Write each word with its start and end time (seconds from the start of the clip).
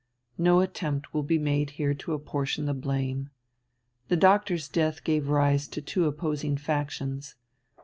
No 0.39 0.61
attempt 0.61 1.13
will 1.13 1.21
be 1.21 1.37
made 1.37 1.69
here 1.77 1.93
to 1.93 2.13
apportion 2.13 2.65
the 2.65 2.73
blame. 2.73 3.29
The 4.07 4.17
Doctor's 4.17 4.67
death 4.67 5.03
gave 5.03 5.29
rise 5.29 5.67
to 5.67 5.79
two 5.79 6.07
opposing 6.07 6.57
factions. 6.57 7.35